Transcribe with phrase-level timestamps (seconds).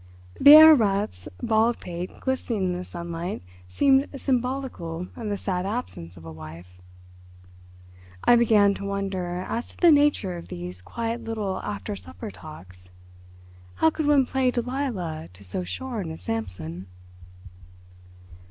[0.39, 6.17] The Herr Rat's bald pate glistening in the sunlight seemed symbolical of the sad absence
[6.17, 6.81] of a wife.
[8.23, 12.89] I began to wonder as to the nature of these quiet little after supper talks.
[13.75, 16.87] How could one play Delilah to so shorn a Samson?